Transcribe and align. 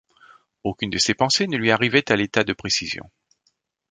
Aucune 0.63 0.89
de 0.89 0.97
ces 0.97 1.13
pensées 1.13 1.45
ne 1.45 1.57
lui 1.57 1.69
arrivait 1.69 2.11
à 2.11 2.15
l’état 2.15 2.43
de 2.43 2.53
précision. 2.53 3.07